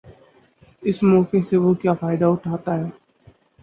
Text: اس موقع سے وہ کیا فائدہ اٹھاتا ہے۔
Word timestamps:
اس 0.83 1.03
موقع 1.03 1.41
سے 1.41 1.57
وہ 1.57 1.73
کیا 1.73 1.93
فائدہ 1.93 2.25
اٹھاتا 2.25 2.79
ہے۔ 2.79 2.89